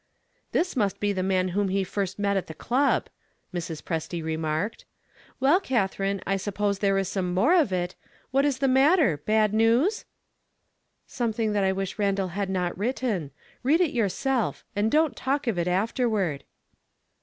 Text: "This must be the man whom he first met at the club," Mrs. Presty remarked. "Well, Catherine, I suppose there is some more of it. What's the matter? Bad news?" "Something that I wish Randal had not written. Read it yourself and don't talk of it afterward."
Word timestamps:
"This 0.51 0.75
must 0.75 0.99
be 0.99 1.13
the 1.13 1.21
man 1.21 1.49
whom 1.49 1.67
he 1.67 1.83
first 1.83 2.17
met 2.17 2.35
at 2.35 2.47
the 2.47 2.55
club," 2.55 3.05
Mrs. 3.53 3.83
Presty 3.83 4.23
remarked. 4.23 4.83
"Well, 5.39 5.59
Catherine, 5.59 6.21
I 6.25 6.37
suppose 6.37 6.79
there 6.79 6.97
is 6.97 7.07
some 7.07 7.35
more 7.35 7.53
of 7.53 7.71
it. 7.71 7.93
What's 8.31 8.57
the 8.57 8.67
matter? 8.67 9.17
Bad 9.17 9.53
news?" 9.53 10.05
"Something 11.05 11.51
that 11.53 11.63
I 11.63 11.71
wish 11.71 11.99
Randal 11.99 12.29
had 12.29 12.49
not 12.49 12.75
written. 12.75 13.29
Read 13.61 13.79
it 13.79 13.91
yourself 13.93 14.65
and 14.75 14.89
don't 14.89 15.15
talk 15.15 15.45
of 15.45 15.59
it 15.59 15.67
afterward." 15.67 16.45